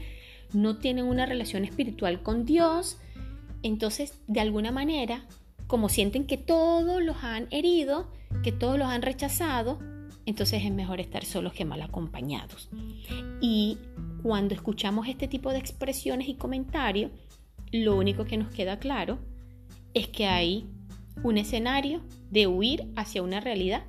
no 0.52 0.80
tienen 0.80 1.06
una 1.06 1.28
relación 1.28 1.64
espiritual 1.64 2.24
con 2.24 2.44
Dios, 2.44 2.98
entonces 3.62 4.20
de 4.26 4.40
alguna 4.40 4.72
manera, 4.72 5.28
como 5.68 5.90
sienten 5.90 6.26
que 6.26 6.38
todos 6.38 7.04
los 7.04 7.18
han 7.24 7.48
herido, 7.52 8.12
que 8.42 8.52
todos 8.52 8.80
los 8.80 8.88
han 8.88 9.04
rechazado, 9.04 9.78
entonces 10.26 10.64
es 10.66 10.72
mejor 10.72 11.00
estar 11.00 11.24
solos 11.24 11.54
que 11.54 11.66
mal 11.66 11.84
acompañados. 11.84 12.72
Y 13.42 13.78
cuando 14.24 14.56
escuchamos 14.56 15.08
este 15.08 15.28
tipo 15.28 15.52
de 15.52 15.60
expresiones 15.60 16.28
y 16.28 16.34
comentarios, 16.34 17.12
lo 17.72 17.96
único 17.96 18.26
que 18.26 18.38
nos 18.38 18.50
queda 18.50 18.80
claro 18.80 19.20
es 19.94 20.08
que 20.08 20.26
hay 20.26 20.66
un 21.22 21.38
escenario 21.38 22.02
de 22.32 22.48
huir 22.48 22.92
hacia 22.96 23.22
una 23.22 23.40
realidad 23.40 23.84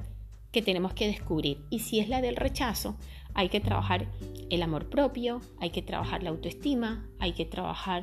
que 0.53 0.63
tenemos 0.63 0.93
que 0.95 1.07
descubrir. 1.07 1.59
Y 1.71 1.81
si 1.81 2.01
es 2.01 2.09
la 2.09 2.21
del 2.21 2.37
rechazo, 2.37 2.97
hay 3.35 3.49
que 3.49 3.61
trabajar 3.61 4.09
el 4.51 4.63
amor 4.63 4.89
propio, 4.89 5.41
hay 5.61 5.71
que 5.71 5.83
trabajar 5.83 6.23
la 6.23 6.31
autoestima, 6.31 7.07
hay 7.19 7.33
que 7.33 7.45
trabajar 7.45 8.03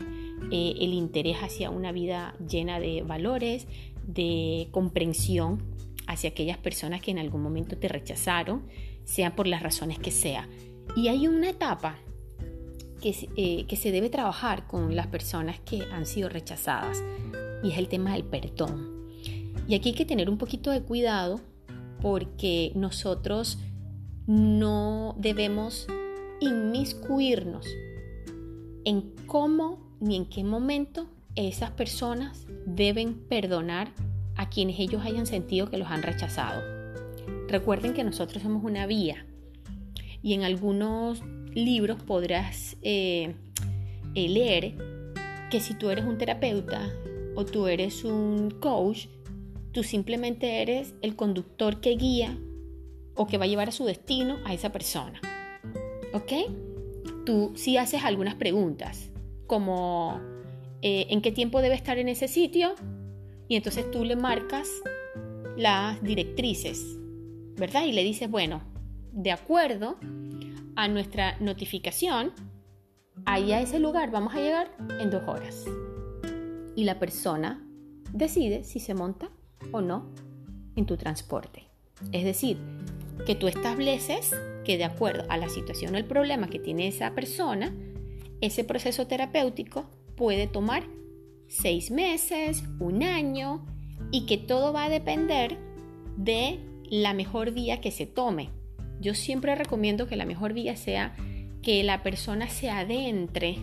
eh, 0.51 0.75
el 0.80 0.94
interés 0.94 1.38
hacia 1.38 1.70
una 1.70 1.92
vida 1.92 2.36
llena 2.48 2.80
de 2.80 3.04
valores, 3.04 3.68
de 4.06 4.70
comprensión 4.72 5.62
hacia 6.08 6.30
aquellas 6.30 6.58
personas 6.58 7.01
que 7.01 7.12
en 7.12 7.20
algún 7.20 7.42
momento 7.42 7.77
te 7.77 7.89
rechazaron, 7.89 8.63
sea 9.04 9.36
por 9.36 9.48
las 9.48 9.62
razones 9.62 10.00
que 10.00 10.12
sea. 10.12 10.48
Y 10.96 11.10
hay 11.10 11.27
una 11.27 11.50
etapa 11.50 11.98
que, 13.01 13.13
eh, 13.36 13.66
que 13.66 13.75
se 13.75 13.92
debe 13.92 14.10
trabajar 14.10 14.68
con 14.68 14.96
las 14.96 15.08
personas 15.08 15.60
que 15.60 15.84
han 15.92 16.06
sido 16.06 16.30
rechazadas 16.30 17.04
y 17.62 17.72
es 17.72 17.77
el 17.77 17.89
tema 17.89 18.13
del 18.13 18.24
perdón. 18.24 18.96
Y 19.68 19.75
aquí 19.75 19.89
hay 19.89 19.96
que 19.96 20.06
tener 20.06 20.30
un 20.30 20.38
poquito 20.38 20.72
de 20.72 20.82
cuidado 20.82 21.42
porque 22.01 22.72
nosotros 22.75 23.60
no 24.25 25.16
debemos 25.18 25.88
inmiscuirnos 26.39 27.66
en 28.86 29.13
cómo 29.25 29.80
ni 30.00 30.16
en 30.16 30.25
qué 30.25 30.44
momento 30.44 31.08
esas 31.36 31.72
personas 31.72 32.46
deben 32.66 33.13
perdonar 33.13 33.92
a 34.36 34.50
quienes 34.50 34.80
ellos 34.80 35.04
hayan 35.04 35.25
sentido 35.25 35.70
que 35.70 35.77
los 35.77 35.89
han 35.89 36.04
rechazado. 36.04 36.62
Recuerden 37.48 37.94
que 37.94 38.04
nosotros 38.04 38.44
somos 38.44 38.63
una 38.63 38.86
vía 38.86 39.25
y 40.22 40.34
en 40.34 40.44
algunos 40.44 41.22
libros 41.54 42.01
podrás 42.04 42.77
eh, 42.82 43.36
eh, 44.16 44.30
leer 44.30 44.75
que 45.50 45.60
si 45.60 45.74
tú 45.74 45.89
eres 45.89 46.06
un 46.06 46.18
terapeuta 46.18 46.92
o 47.36 47.46
tú 47.46 47.68
eres 47.68 48.04
un 48.04 48.51
coach, 48.60 49.08
tú 49.71 49.83
simplemente 49.83 50.62
eres 50.62 50.93
el 51.01 51.15
conductor 51.15 51.81
que 51.81 51.91
guía 51.91 52.38
o 53.15 53.27
que 53.27 53.38
va 53.38 53.45
a 53.45 53.47
llevar 53.47 53.69
a 53.69 53.71
su 53.71 53.86
destino 53.86 54.38
a 54.45 54.53
esa 54.53 54.71
persona. 54.71 55.19
¿Ok? 56.13 56.31
Tú 57.25 57.51
sí 57.55 57.77
haces 57.77 58.03
algunas 58.03 58.36
preguntas, 58.36 59.09
como 59.47 60.21
eh, 60.81 61.07
¿en 61.09 61.21
qué 61.21 61.31
tiempo 61.31 61.62
debe 61.62 61.75
estar 61.75 61.97
en 61.97 62.07
ese 62.07 62.27
sitio? 62.27 62.75
Y 63.47 63.55
entonces 63.55 63.89
tú 63.91 64.03
le 64.03 64.15
marcas 64.15 64.69
las 65.57 66.01
directrices, 66.03 66.97
¿verdad? 67.55 67.86
Y 67.86 67.91
le 67.91 68.03
dices, 68.03 68.29
bueno, 68.29 68.62
de 69.12 69.31
acuerdo 69.31 69.97
a 70.75 70.88
nuestra 70.88 71.38
notificación, 71.39 72.31
ahí 73.25 73.51
a 73.51 73.62
ese 73.62 73.79
lugar 73.79 74.12
vamos 74.12 74.36
a 74.36 74.39
llegar 74.39 74.71
en 75.00 75.09
dos 75.09 75.24
horas. 75.27 75.65
Y 76.75 76.83
la 76.83 77.00
persona 77.00 77.67
decide 78.13 78.63
si 78.63 78.79
se 78.79 78.93
monta 78.93 79.31
o 79.72 79.82
no 79.82 80.06
en 80.76 80.86
tu 80.86 80.98
transporte. 80.98 81.64
Es 82.12 82.24
decir, 82.24 82.58
que 83.26 83.36
tú 83.36 83.48
estableces 83.48 84.36
que 84.64 84.78
de 84.78 84.84
acuerdo 84.84 85.26
a 85.30 85.38
la 85.38 85.50
situación 85.50 85.96
o 85.96 85.98
el 85.98 86.06
problema 86.06 86.50
que 86.50 86.60
tiene 86.60 86.88
esa 86.88 87.16
persona, 87.16 87.74
ese 88.42 88.64
proceso 88.64 89.08
terapéutico 89.08 89.90
puede 90.16 90.48
tomar 90.48 90.84
seis 91.48 91.92
meses, 91.92 92.64
un 92.80 93.04
año, 93.04 93.66
y 94.12 94.26
que 94.26 94.38
todo 94.38 94.74
va 94.74 94.86
a 94.86 94.90
depender 94.90 95.58
de 96.18 96.60
la 96.90 97.14
mejor 97.14 97.52
vía 97.52 97.82
que 97.82 97.92
se 97.92 98.06
tome. 98.06 98.50
Yo 99.00 99.14
siempre 99.14 99.56
recomiendo 99.56 100.08
que 100.08 100.16
la 100.16 100.26
mejor 100.26 100.54
vía 100.54 100.76
sea 100.76 101.16
que 101.62 101.84
la 101.84 102.04
persona 102.04 102.50
se 102.50 102.70
adentre 102.70 103.58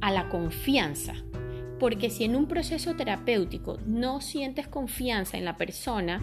a 0.00 0.10
la 0.12 0.28
confianza. 0.28 1.14
Porque 1.78 2.10
si 2.10 2.24
en 2.24 2.36
un 2.36 2.46
proceso 2.46 2.94
terapéutico 2.94 3.78
no 3.86 4.20
sientes 4.20 4.66
confianza 4.68 5.36
en 5.36 5.44
la 5.44 5.56
persona 5.56 6.20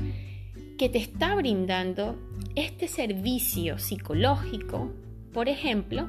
que 0.77 0.89
te 0.89 0.97
está 0.97 1.35
brindando 1.35 2.15
este 2.55 2.87
servicio 2.87 3.77
psicológico, 3.77 4.91
por 5.31 5.49
ejemplo, 5.49 6.07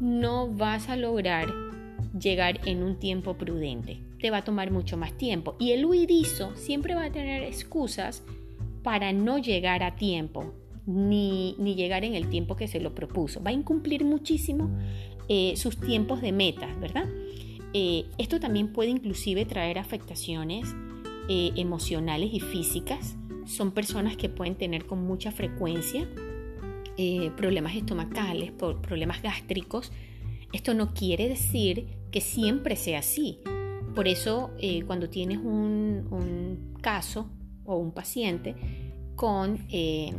no 0.00 0.48
vas 0.48 0.88
a 0.88 0.96
lograr 0.96 1.48
llegar 2.18 2.60
en 2.66 2.82
un 2.82 2.98
tiempo 2.98 3.34
prudente. 3.34 3.98
Te 4.18 4.30
va 4.30 4.38
a 4.38 4.44
tomar 4.44 4.70
mucho 4.70 4.96
más 4.96 5.16
tiempo. 5.16 5.56
Y 5.58 5.72
el 5.72 5.84
huidizo 5.84 6.54
siempre 6.56 6.94
va 6.94 7.04
a 7.04 7.12
tener 7.12 7.42
excusas 7.42 8.22
para 8.82 9.12
no 9.12 9.38
llegar 9.38 9.82
a 9.82 9.96
tiempo, 9.96 10.54
ni, 10.86 11.54
llegar 11.58 12.04
en 12.04 12.14
el 12.14 12.28
tiempo 12.28 12.56
que 12.56 12.68
se 12.68 12.80
lo 12.80 12.94
propuso. 12.94 13.42
Va 13.42 13.50
a 13.50 13.54
incumplir 13.54 14.04
muchísimo 14.04 14.70
eh, 15.28 15.54
sus 15.56 15.78
tiempos 15.78 16.20
de 16.22 16.32
metas, 16.32 16.78
¿verdad? 16.80 17.06
Eh, 17.72 18.06
esto 18.18 18.40
también 18.40 18.72
puede 18.72 18.90
inclusive 18.90 19.44
traer 19.44 19.78
afectaciones 19.78 20.74
eh, 21.28 21.52
emocionales 21.56 22.30
y 22.32 22.40
físicas. 22.40 23.16
Son 23.46 23.72
personas 23.72 24.16
que 24.16 24.28
pueden 24.28 24.56
tener 24.56 24.86
con 24.86 25.02
mucha 25.04 25.32
frecuencia 25.32 26.08
problemas 27.34 27.76
estomacales, 27.76 28.52
problemas 28.52 29.22
gástricos. 29.22 29.90
Esto 30.52 30.74
no 30.74 30.92
quiere 30.92 31.30
decir 31.30 31.86
que 32.10 32.20
siempre 32.20 32.76
sea 32.76 32.98
así. 32.98 33.38
Por 33.94 34.06
eso, 34.06 34.50
eh, 34.58 34.82
cuando 34.86 35.08
tienes 35.08 35.38
un, 35.38 36.76
caso 36.80 37.30
o 37.64 37.76
un 37.76 37.92
paciente 37.92 38.56
con 39.20 39.66
eh, 39.70 40.14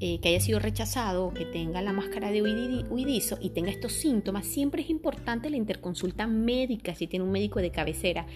eh, 0.00 0.18
que 0.18 0.30
haya 0.30 0.40
sido 0.40 0.58
rechazado 0.58 1.28
que 1.34 1.44
tenga 1.44 1.82
la 1.82 1.92
máscara 1.92 2.30
de 2.30 2.40
huidizo 2.40 3.36
y 3.38 3.50
tenga 3.50 3.70
estos 3.70 3.92
síntomas, 3.92 4.46
siempre 4.46 4.80
es 4.80 4.88
importante 4.88 5.50
la 5.50 5.58
interconsulta 5.58 6.26
médica 6.26 6.94
si 6.94 7.06
tiene 7.06 7.26
un 7.26 7.32
médico 7.32 7.60
de 7.60 7.70
cabecera. 7.70 8.26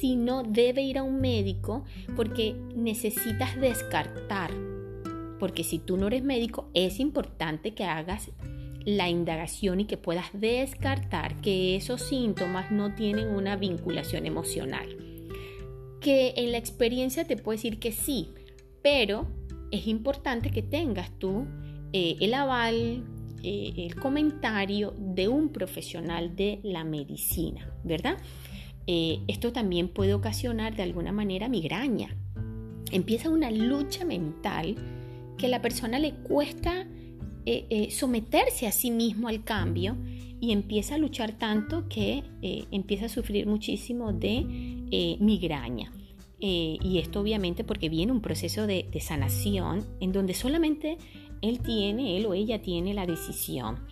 Si 0.00 0.16
no, 0.16 0.42
debe 0.42 0.82
ir 0.82 0.98
a 0.98 1.04
un 1.04 1.20
médico 1.20 1.84
porque 2.16 2.56
necesitas 2.74 3.54
descartar. 3.60 4.50
Porque 5.38 5.62
si 5.62 5.78
tú 5.78 5.96
no 5.96 6.08
eres 6.08 6.24
médico, 6.24 6.68
es 6.74 6.98
importante 6.98 7.72
que 7.72 7.84
hagas 7.84 8.32
la 8.84 9.08
indagación 9.08 9.78
y 9.78 9.84
que 9.84 9.96
puedas 9.96 10.26
descartar 10.32 11.40
que 11.40 11.76
esos 11.76 12.02
síntomas 12.02 12.72
no 12.72 12.96
tienen 12.96 13.28
una 13.28 13.54
vinculación 13.54 14.26
emocional. 14.26 14.88
Que 16.00 16.34
en 16.36 16.50
la 16.50 16.58
experiencia 16.58 17.24
te 17.24 17.36
puedo 17.36 17.54
decir 17.54 17.78
que 17.78 17.92
sí, 17.92 18.30
pero 18.82 19.37
es 19.70 19.86
importante 19.86 20.50
que 20.50 20.62
tengas 20.62 21.10
tú 21.18 21.46
eh, 21.92 22.16
el 22.20 22.34
aval, 22.34 23.04
eh, 23.42 23.72
el 23.76 23.94
comentario 23.94 24.94
de 24.98 25.28
un 25.28 25.50
profesional 25.50 26.36
de 26.36 26.60
la 26.62 26.84
medicina, 26.84 27.70
¿verdad? 27.84 28.18
Eh, 28.86 29.20
esto 29.26 29.52
también 29.52 29.88
puede 29.88 30.14
ocasionar 30.14 30.76
de 30.76 30.82
alguna 30.82 31.12
manera 31.12 31.48
migraña. 31.48 32.14
Empieza 32.90 33.28
una 33.28 33.50
lucha 33.50 34.04
mental 34.04 34.76
que 35.36 35.46
a 35.46 35.50
la 35.50 35.62
persona 35.62 35.98
le 35.98 36.14
cuesta 36.14 36.86
someterse 37.90 38.66
a 38.66 38.72
sí 38.72 38.90
mismo 38.90 39.28
al 39.28 39.42
cambio 39.42 39.96
y 40.38 40.52
empieza 40.52 40.96
a 40.96 40.98
luchar 40.98 41.32
tanto 41.32 41.88
que 41.88 42.22
empieza 42.42 43.06
a 43.06 43.08
sufrir 43.08 43.46
muchísimo 43.46 44.12
de 44.12 45.16
migraña. 45.18 45.90
Eh, 46.40 46.78
y 46.80 46.98
esto 46.98 47.20
obviamente 47.20 47.64
porque 47.64 47.88
viene 47.88 48.12
un 48.12 48.20
proceso 48.20 48.66
de, 48.66 48.88
de 48.92 49.00
sanación 49.00 49.86
en 50.00 50.12
donde 50.12 50.34
solamente 50.34 50.98
él 51.42 51.60
tiene, 51.60 52.16
él 52.16 52.26
o 52.26 52.34
ella 52.34 52.62
tiene 52.62 52.94
la 52.94 53.06
decisión. 53.06 53.86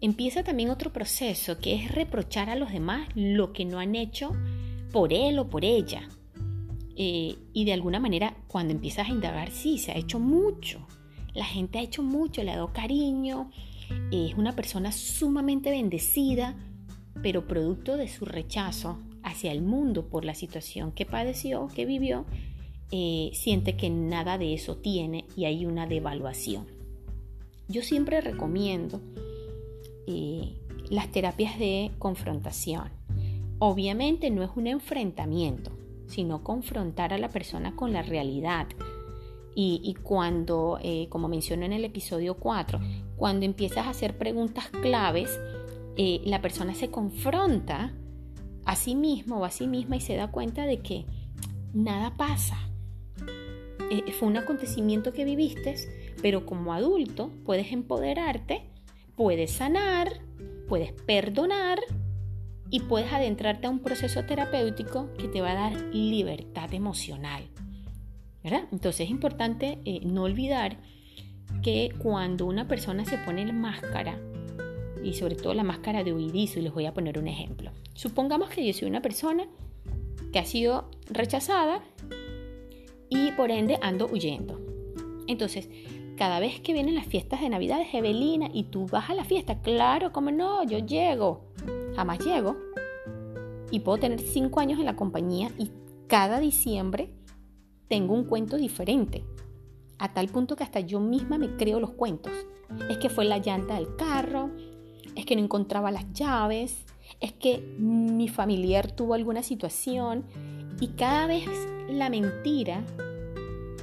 Empieza 0.00 0.44
también 0.44 0.70
otro 0.70 0.92
proceso 0.92 1.58
que 1.58 1.74
es 1.74 1.90
reprochar 1.90 2.50
a 2.50 2.56
los 2.56 2.72
demás 2.72 3.08
lo 3.14 3.52
que 3.52 3.64
no 3.64 3.78
han 3.78 3.94
hecho 3.94 4.32
por 4.92 5.12
él 5.12 5.38
o 5.38 5.48
por 5.48 5.64
ella. 5.64 6.08
y 7.00 7.64
de 7.64 7.72
alguna 7.72 8.00
manera 8.00 8.36
cuando 8.48 8.72
empiezas 8.72 9.08
a 9.08 9.12
indagar, 9.12 9.50
sí, 9.50 9.78
se 9.78 9.92
ha 9.92 9.96
hecho 9.96 10.18
mucho. 10.18 10.86
La 11.32 11.44
gente 11.44 11.78
ha 11.78 11.82
hecho 11.82 12.02
mucho, 12.02 12.42
le 12.42 12.50
ha 12.50 12.56
dado 12.56 12.72
cariño, 12.72 13.50
es 14.10 14.34
una 14.34 14.56
persona 14.56 14.90
sumamente 14.90 15.70
bendecida, 15.70 16.56
pero 17.22 17.46
producto 17.46 17.96
de 17.96 18.08
su 18.08 18.24
rechazo 18.24 18.98
hacia 19.38 19.52
el 19.52 19.62
mundo 19.62 20.08
por 20.08 20.24
la 20.24 20.34
situación 20.34 20.90
que 20.90 21.06
padeció, 21.06 21.68
que 21.68 21.86
vivió, 21.86 22.24
eh, 22.90 23.30
siente 23.34 23.76
que 23.76 23.88
nada 23.88 24.36
de 24.36 24.52
eso 24.52 24.76
tiene 24.76 25.26
y 25.36 25.44
hay 25.44 25.64
una 25.64 25.86
devaluación. 25.86 26.66
Yo 27.68 27.82
siempre 27.82 28.20
recomiendo 28.20 29.00
eh, 30.08 30.56
las 30.90 31.12
terapias 31.12 31.56
de 31.56 31.92
confrontación. 32.00 32.88
Obviamente 33.60 34.30
no 34.30 34.42
es 34.42 34.50
un 34.56 34.66
enfrentamiento, 34.66 35.70
sino 36.08 36.42
confrontar 36.42 37.14
a 37.14 37.18
la 37.18 37.28
persona 37.28 37.76
con 37.76 37.92
la 37.92 38.02
realidad, 38.02 38.66
y, 39.60 39.96
cuando, 40.04 40.78
eh, 40.80 41.08
como 41.08 41.26
mencioné 41.26 41.66
en 41.66 41.72
el 41.72 41.84
episodio 41.84 42.34
4, 42.34 42.78
cuando 43.16 43.44
empiezas 43.44 43.88
a 43.88 43.90
hacer 43.90 44.16
preguntas 44.16 44.68
claves, 44.68 45.36
eh, 45.96 46.20
la 46.24 46.40
persona 46.40 46.76
se 46.76 46.92
confronta 46.92 47.92
a 48.68 48.76
sí 48.76 48.94
mismo 48.94 49.38
o 49.38 49.46
a 49.46 49.50
sí 49.50 49.66
misma 49.66 49.96
y 49.96 50.00
se 50.00 50.14
da 50.14 50.30
cuenta 50.30 50.66
de 50.66 50.80
que 50.80 51.06
nada 51.72 52.18
pasa. 52.18 52.58
Eh, 53.90 54.12
fue 54.12 54.28
un 54.28 54.36
acontecimiento 54.36 55.14
que 55.14 55.24
viviste, 55.24 55.74
pero 56.20 56.44
como 56.44 56.74
adulto 56.74 57.30
puedes 57.46 57.72
empoderarte, 57.72 58.68
puedes 59.16 59.52
sanar, 59.52 60.20
puedes 60.68 60.92
perdonar 60.92 61.78
y 62.68 62.80
puedes 62.80 63.10
adentrarte 63.10 63.66
a 63.66 63.70
un 63.70 63.78
proceso 63.78 64.26
terapéutico 64.26 65.14
que 65.14 65.28
te 65.28 65.40
va 65.40 65.52
a 65.52 65.70
dar 65.70 65.94
libertad 65.94 66.74
emocional. 66.74 67.48
Entonces 68.42 69.00
es 69.00 69.10
importante 69.10 69.78
eh, 69.86 70.00
no 70.04 70.24
olvidar 70.24 70.76
que 71.62 71.94
cuando 71.96 72.44
una 72.44 72.68
persona 72.68 73.06
se 73.06 73.16
pone 73.16 73.46
la 73.46 73.54
máscara, 73.54 74.20
y 75.04 75.14
sobre 75.14 75.36
todo 75.36 75.54
la 75.54 75.64
máscara 75.64 76.04
de 76.04 76.12
huidizo, 76.12 76.58
y 76.58 76.62
les 76.62 76.72
voy 76.72 76.86
a 76.86 76.94
poner 76.94 77.18
un 77.18 77.28
ejemplo. 77.28 77.70
Supongamos 77.94 78.50
que 78.50 78.66
yo 78.66 78.72
soy 78.72 78.88
una 78.88 79.02
persona 79.02 79.46
que 80.32 80.38
ha 80.38 80.44
sido 80.44 80.90
rechazada 81.08 81.82
y 83.08 83.32
por 83.32 83.50
ende 83.50 83.78
ando 83.80 84.06
huyendo. 84.06 84.60
Entonces, 85.26 85.68
cada 86.16 86.40
vez 86.40 86.60
que 86.60 86.72
vienen 86.72 86.96
las 86.96 87.06
fiestas 87.06 87.40
de 87.40 87.48
Navidad, 87.48 87.80
Evelina, 87.92 88.48
y 88.52 88.64
tú 88.64 88.86
vas 88.86 89.08
a 89.08 89.14
la 89.14 89.24
fiesta, 89.24 89.60
claro, 89.60 90.12
como 90.12 90.30
no, 90.30 90.64
yo 90.64 90.78
llego, 90.78 91.44
jamás 91.94 92.18
llego. 92.18 92.56
Y 93.70 93.80
puedo 93.80 93.98
tener 93.98 94.20
cinco 94.20 94.60
años 94.60 94.78
en 94.78 94.86
la 94.86 94.96
compañía 94.96 95.50
y 95.58 95.70
cada 96.06 96.40
diciembre 96.40 97.10
tengo 97.86 98.14
un 98.14 98.24
cuento 98.24 98.56
diferente, 98.56 99.24
a 99.98 100.12
tal 100.12 100.28
punto 100.28 100.56
que 100.56 100.64
hasta 100.64 100.80
yo 100.80 101.00
misma 101.00 101.38
me 101.38 101.56
creo 101.56 101.78
los 101.78 101.90
cuentos. 101.90 102.32
Es 102.90 102.98
que 102.98 103.08
fue 103.08 103.24
la 103.24 103.38
llanta 103.38 103.74
del 103.74 103.94
carro, 103.96 104.50
es 105.18 105.26
que 105.26 105.34
no 105.34 105.42
encontraba 105.42 105.90
las 105.90 106.10
llaves, 106.12 106.86
es 107.20 107.32
que 107.32 107.58
mi 107.76 108.28
familiar 108.28 108.92
tuvo 108.92 109.14
alguna 109.14 109.42
situación 109.42 110.24
y 110.80 110.88
cada 110.88 111.26
vez 111.26 111.44
la 111.90 112.08
mentira, 112.08 112.84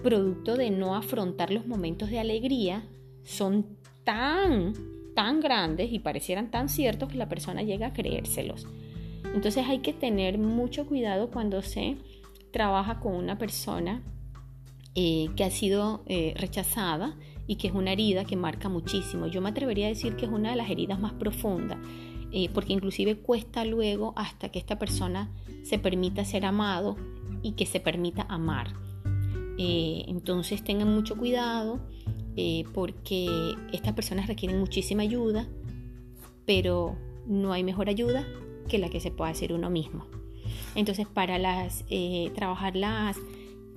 producto 0.01 0.55
de 0.55 0.71
no 0.71 0.95
afrontar 0.95 1.51
los 1.51 1.67
momentos 1.67 2.09
de 2.09 2.19
alegría, 2.19 2.85
son 3.25 3.65
tan, 4.05 4.73
tan 5.13 5.41
grandes 5.41 5.91
y 5.91 5.99
parecieran 5.99 6.51
tan 6.51 6.69
ciertos 6.69 7.09
que 7.09 7.17
la 7.17 7.27
persona 7.27 7.63
llega 7.63 7.87
a 7.87 7.93
creérselos. 7.93 8.65
Entonces 9.33 9.65
hay 9.67 9.79
que 9.79 9.91
tener 9.91 10.37
mucho 10.37 10.85
cuidado 10.85 11.31
cuando 11.31 11.61
se 11.61 11.97
trabaja 12.51 13.01
con 13.01 13.13
una 13.13 13.37
persona 13.37 14.01
eh, 14.93 15.27
que 15.35 15.43
ha 15.43 15.49
sido 15.49 16.03
eh, 16.05 16.33
rechazada 16.37 17.17
y 17.47 17.55
que 17.55 17.67
es 17.67 17.73
una 17.73 17.91
herida 17.91 18.25
que 18.25 18.35
marca 18.35 18.69
muchísimo. 18.69 19.27
Yo 19.27 19.41
me 19.41 19.49
atrevería 19.49 19.85
a 19.85 19.89
decir 19.89 20.15
que 20.15 20.25
es 20.25 20.31
una 20.31 20.51
de 20.51 20.55
las 20.55 20.69
heridas 20.69 20.99
más 20.99 21.13
profundas, 21.13 21.77
eh, 22.31 22.49
porque 22.53 22.73
inclusive 22.73 23.17
cuesta 23.17 23.65
luego 23.65 24.13
hasta 24.15 24.49
que 24.49 24.59
esta 24.59 24.79
persona 24.79 25.31
se 25.63 25.79
permita 25.79 26.25
ser 26.25 26.45
amado 26.45 26.97
y 27.41 27.53
que 27.53 27.65
se 27.65 27.79
permita 27.79 28.25
amar. 28.29 28.73
entonces 29.57 30.63
tengan 30.63 30.93
mucho 30.93 31.15
cuidado 31.15 31.79
porque 32.73 33.55
estas 33.71 33.93
personas 33.93 34.27
requieren 34.27 34.59
muchísima 34.59 35.03
ayuda, 35.03 35.47
pero 36.45 36.97
no 37.25 37.53
hay 37.53 37.63
mejor 37.63 37.89
ayuda 37.89 38.25
que 38.67 38.77
la 38.77 38.89
que 38.89 38.99
se 38.99 39.11
pueda 39.11 39.31
hacer 39.31 39.53
uno 39.53 39.69
mismo. 39.69 40.05
Entonces, 40.75 41.07
para 41.07 41.37
las, 41.37 41.85
eh, 41.89 42.31
trabajar 42.35 42.75
las, 42.75 43.17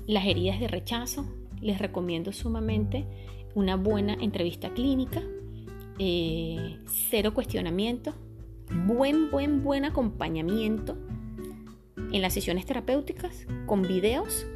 las 0.07 0.27
heridas 0.27 0.61
de 0.61 0.69
rechazo, 0.69 1.27
les 1.61 1.79
recomiendo 1.79 2.33
sumamente 2.33 3.07
una 3.59 3.75
buena 3.75 4.15
entrevista 4.15 4.71
clínica, 4.71 5.21
eh, 5.99 6.79
cero 7.11 7.35
cuestionamiento, 7.35 8.15
buen, 8.87 9.33
buen, 9.33 9.65
buen 9.65 9.85
acompañamiento 9.85 10.97
en 12.13 12.23
las 12.23 12.35
sesiones 12.35 12.67
terapéuticas 12.67 13.47
con 13.67 13.83
videos. 13.83 14.47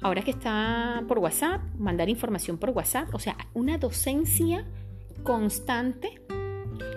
Ahora 0.00 0.22
que 0.22 0.32
está 0.32 1.04
por 1.06 1.20
WhatsApp, 1.20 1.62
mandar 1.78 2.08
información 2.08 2.58
por 2.58 2.70
WhatsApp, 2.70 3.14
o 3.14 3.20
sea, 3.20 3.36
una 3.54 3.78
docencia 3.78 4.66
constante. 5.22 6.20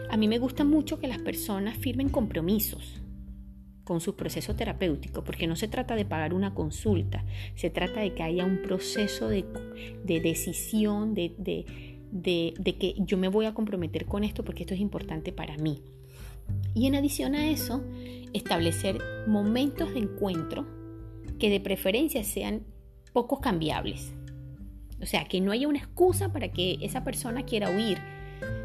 A 0.09 0.17
mí 0.17 0.27
me 0.27 0.39
gusta 0.39 0.63
mucho 0.63 0.99
que 0.99 1.07
las 1.07 1.19
personas 1.19 1.77
firmen 1.77 2.09
compromisos 2.09 2.99
con 3.87 4.01
su 4.01 4.17
proceso 4.17 4.53
terapéutico, 4.53 5.23
porque 5.23 5.47
no 5.47 5.55
se 5.55 5.69
trata 5.69 5.95
de 5.95 6.03
pagar 6.03 6.33
una 6.33 6.53
consulta, 6.53 7.23
se 7.55 7.69
trata 7.69 8.01
de 8.01 8.13
que 8.13 8.21
haya 8.21 8.43
un 8.43 8.61
proceso 8.61 9.29
de, 9.29 9.45
decisión, 10.03 11.13
de, 11.13 11.33
de, 12.11 12.75
que 12.77 12.95
yo 12.97 13.17
me 13.17 13.29
voy 13.29 13.45
a 13.45 13.53
comprometer 13.53 14.05
con 14.05 14.25
esto 14.25 14.43
porque 14.43 14.63
esto 14.63 14.73
es 14.73 14.81
importante 14.81 15.31
para 15.31 15.55
mí. 15.55 15.81
Y 16.73 16.87
en 16.87 16.95
adición 16.95 17.33
a 17.33 17.49
eso, 17.49 17.81
establecer 18.33 18.99
momentos 19.25 19.93
de 19.93 19.99
encuentro 19.99 20.67
que 21.39 21.49
de 21.49 21.61
preferencia 21.61 22.25
sean 22.25 22.63
pocos 23.13 23.39
cambiables. 23.39 24.13
O 25.01 25.05
sea, 25.05 25.29
que 25.29 25.39
no 25.39 25.53
haya 25.53 25.69
una 25.69 25.79
excusa 25.79 26.33
para 26.33 26.51
que 26.51 26.77
esa 26.81 27.05
persona 27.05 27.43
quiera 27.43 27.69
huir, 27.69 27.99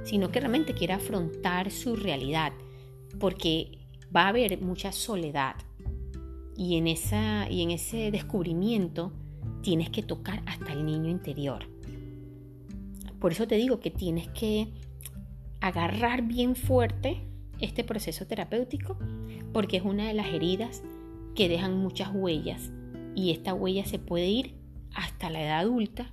sino 0.03 0.33
que 0.33 0.41
realmente 0.41 0.75
quiera 0.75 0.97
afrontar 0.97 1.71
su 1.71 1.95
realidad. 1.95 2.53
Porque 3.21 3.82
va 4.15 4.25
a 4.25 4.29
haber 4.29 4.61
mucha 4.61 4.93
soledad 4.93 5.57
y 6.57 6.77
en, 6.77 6.87
esa, 6.87 7.51
y 7.51 7.63
en 7.63 7.71
ese 7.71 8.11
descubrimiento 8.11 9.13
tienes 9.63 9.91
que 9.91 10.03
tocar 10.03 10.43
hasta 10.47 10.73
el 10.73 10.85
niño 10.85 11.09
interior. 11.09 11.67
Por 13.19 13.33
eso 13.33 13.47
te 13.47 13.57
digo 13.57 13.81
que 13.81 13.91
tienes 13.91 14.29
que 14.29 14.69
agarrar 15.61 16.23
bien 16.23 16.57
fuerte 16.57 17.23
este 17.61 17.85
proceso 17.85 18.27
terapéutico 18.27 18.99
porque 19.53 19.77
es 19.77 19.85
una 19.85 20.09
de 20.09 20.15
las 20.15 20.27
heridas 20.29 20.83
que 21.35 21.49
dejan 21.49 21.77
muchas 21.79 22.11
huellas 22.13 22.73
y 23.15 23.31
esta 23.31 23.55
huella 23.55 23.85
se 23.87 23.99
puede 23.99 24.29
ir 24.29 24.55
hasta 24.95 25.31
la 25.31 25.43
edad 25.43 25.61
adulta 25.61 26.13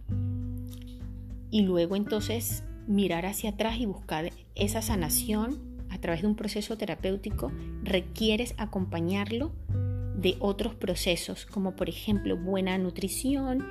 y 1.50 1.64
luego 1.64 1.96
entonces 1.96 2.64
mirar 2.88 3.26
hacia 3.26 3.52
atrás 3.52 3.80
y 3.80 3.86
buscar 3.86 4.32
esa 4.56 4.82
sanación 4.82 5.69
a 6.00 6.02
través 6.02 6.22
de 6.22 6.28
un 6.28 6.36
proceso 6.36 6.78
terapéutico, 6.78 7.52
requieres 7.84 8.56
acompañarlo 8.58 9.52
de 10.16 10.38
otros 10.40 10.74
procesos, 10.74 11.46
como 11.46 11.76
por 11.76 11.90
ejemplo 11.90 12.38
buena 12.38 12.78
nutrición, 12.78 13.68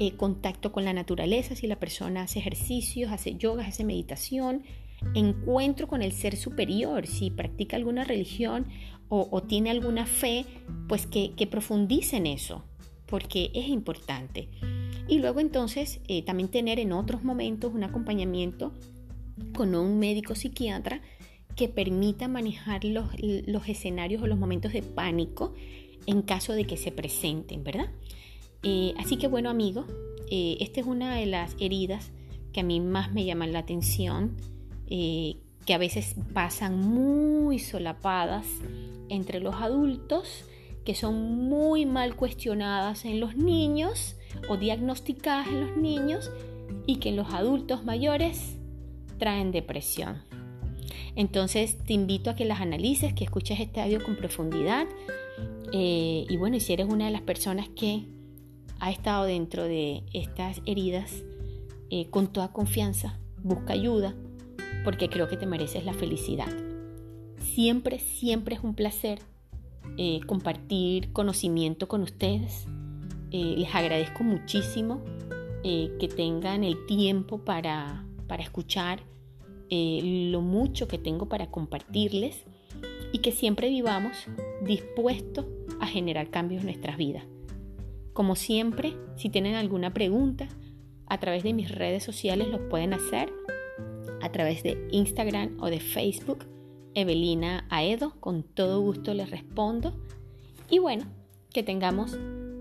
eh, 0.00 0.16
contacto 0.16 0.72
con 0.72 0.84
la 0.84 0.92
naturaleza, 0.92 1.54
si 1.54 1.68
la 1.68 1.78
persona 1.78 2.22
hace 2.22 2.40
ejercicios, 2.40 3.12
hace 3.12 3.36
yoga, 3.36 3.66
hace 3.66 3.84
meditación, 3.84 4.64
encuentro 5.14 5.86
con 5.86 6.02
el 6.02 6.10
ser 6.10 6.36
superior, 6.36 7.06
si 7.06 7.30
practica 7.30 7.76
alguna 7.76 8.02
religión 8.02 8.66
o, 9.08 9.42
tiene 9.42 9.70
alguna 9.70 10.06
fe, 10.06 10.46
pues 10.88 11.06
que, 11.06 11.32
profundice 11.48 12.16
en 12.16 12.26
eso, 12.26 12.64
porque 13.06 13.52
es 13.54 13.68
importante. 13.68 14.48
Y 15.06 15.18
luego 15.18 15.38
entonces 15.38 16.00
eh, 16.08 16.22
también 16.22 16.48
tener 16.48 16.80
en 16.80 16.92
otros 16.92 17.22
momentos 17.22 17.72
un 17.74 17.84
acompañamiento 17.84 18.72
con 19.54 19.74
un 19.74 19.98
médico 19.98 20.34
psiquiatra 20.34 21.00
que 21.56 21.68
permita 21.68 22.28
manejar 22.28 22.84
los, 22.84 23.08
escenarios 23.68 24.22
o 24.22 24.26
los 24.26 24.38
momentos 24.38 24.72
de 24.72 24.82
pánico 24.82 25.54
en 26.06 26.22
caso 26.22 26.52
de 26.54 26.66
que 26.66 26.76
se 26.76 26.92
presenten, 26.92 27.62
¿verdad? 27.64 27.90
Eh, 28.62 28.94
así 28.98 29.16
que 29.16 29.28
bueno 29.28 29.50
amigos, 29.50 29.86
eh, 30.30 30.56
esta 30.60 30.80
es 30.80 30.86
una 30.86 31.14
de 31.16 31.26
las 31.26 31.56
heridas 31.60 32.10
que 32.52 32.60
a 32.60 32.62
mí 32.62 32.80
más 32.80 33.12
me 33.12 33.24
llaman 33.24 33.52
la 33.52 33.60
atención, 33.60 34.36
eh, 34.88 35.36
que 35.66 35.74
a 35.74 35.78
veces 35.78 36.14
pasan 36.32 36.78
muy 36.78 37.58
solapadas 37.58 38.46
entre 39.08 39.40
los 39.40 39.56
adultos, 39.56 40.44
que 40.84 40.94
son 40.94 41.48
muy 41.48 41.84
mal 41.86 42.16
cuestionadas 42.16 43.04
en 43.04 43.20
los 43.20 43.36
niños 43.36 44.16
o 44.48 44.56
diagnosticadas 44.56 45.48
en 45.48 45.60
los 45.60 45.76
niños 45.76 46.30
y 46.86 46.96
que 46.96 47.10
en 47.10 47.16
los 47.16 47.32
adultos 47.34 47.84
mayores 47.84 48.56
traen 49.18 49.52
depresión. 49.52 50.29
Entonces 51.16 51.76
te 51.78 51.92
invito 51.92 52.30
a 52.30 52.36
que 52.36 52.44
las 52.44 52.60
analices, 52.60 53.12
que 53.14 53.24
escuches 53.24 53.60
este 53.60 53.80
audio 53.80 54.02
con 54.02 54.16
profundidad. 54.16 54.86
Eh, 55.72 56.26
y 56.28 56.36
bueno, 56.36 56.58
si 56.60 56.72
eres 56.72 56.86
una 56.88 57.06
de 57.06 57.10
las 57.10 57.22
personas 57.22 57.68
que 57.68 58.04
ha 58.78 58.90
estado 58.90 59.24
dentro 59.24 59.64
de 59.64 60.04
estas 60.12 60.60
heridas, 60.66 61.24
eh, 61.90 62.08
con 62.10 62.28
toda 62.28 62.52
confianza, 62.52 63.18
busca 63.42 63.72
ayuda, 63.72 64.14
porque 64.84 65.08
creo 65.08 65.28
que 65.28 65.36
te 65.36 65.46
mereces 65.46 65.84
la 65.84 65.92
felicidad. 65.92 66.48
Siempre, 67.54 67.98
siempre 67.98 68.54
es 68.54 68.62
un 68.62 68.74
placer 68.74 69.20
eh, 69.96 70.20
compartir 70.26 71.12
conocimiento 71.12 71.88
con 71.88 72.02
ustedes. 72.02 72.66
les 73.32 73.74
agradezco 73.74 74.24
muchísimo 74.24 75.02
que 75.62 76.08
tengan 76.16 76.64
el 76.64 76.86
tiempo 76.86 77.38
para, 77.44 78.04
para 78.26 78.42
escuchar 78.42 79.02
eh, 79.70 80.28
lo 80.30 80.40
mucho 80.40 80.88
que 80.88 80.98
tengo 80.98 81.28
para 81.28 81.50
compartirles 81.50 82.44
y 83.12 83.18
que 83.18 83.32
siempre 83.32 83.68
vivamos 83.68 84.26
dispuestos 84.62 85.46
a 85.80 85.86
generar 85.86 86.30
cambios 86.30 86.60
en 86.60 86.66
nuestras 86.66 86.96
vidas. 86.96 87.24
Como 88.12 88.36
siempre, 88.36 88.96
si 89.16 89.28
tienen 89.28 89.54
alguna 89.54 89.92
pregunta, 89.94 90.48
a 91.06 91.18
través 91.18 91.42
de 91.42 91.52
mis 91.52 91.70
redes 91.70 92.02
sociales 92.02 92.48
lo 92.48 92.68
pueden 92.68 92.94
hacer, 92.94 93.32
a 94.20 94.30
través 94.30 94.62
de 94.62 94.88
Instagram 94.90 95.56
o 95.60 95.66
de 95.66 95.80
Facebook, 95.80 96.46
Evelina 96.94 97.66
Aedo, 97.70 98.14
con 98.20 98.42
todo 98.42 98.80
gusto 98.80 99.14
les 99.14 99.30
respondo. 99.30 99.92
Y 100.68 100.78
bueno, 100.78 101.04
que 101.52 101.62
tengamos 101.62 102.14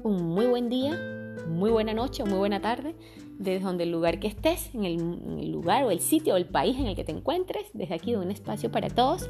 un 0.04 0.24
muy 0.24 0.46
buen 0.46 0.70
día, 0.70 1.36
muy 1.48 1.72
buena 1.72 1.94
noche 1.94 2.24
o 2.24 2.26
muy 2.26 2.38
buena 2.38 2.62
tarde 2.62 2.96
desde 3.40 3.64
donde 3.64 3.86
el 3.86 3.92
lugar 3.92 4.20
que 4.20 4.28
estés, 4.28 4.70
en 4.76 4.86
el, 4.86 5.52
lugar 5.52 5.86
o 5.86 5.92
el 5.92 6.02
sitio 6.02 6.36
o 6.36 6.38
el 6.38 6.46
país 6.46 6.78
en 6.78 6.86
el 6.86 6.96
que 6.96 7.06
te 7.06 7.14
encuentres, 7.14 7.66
desde 7.74 7.96
aquí 7.96 8.12
de 8.12 8.18
un 8.18 8.30
espacio 8.30 8.70
para 8.70 8.90
todos, 8.90 9.30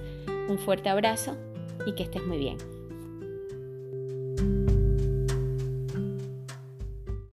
un 0.50 0.58
fuerte 0.58 0.89
abrazo 0.89 1.38
y 1.86 1.93
que 1.93 2.04
estés 2.04 2.26
muy 2.26 2.38
bien. 2.38 2.58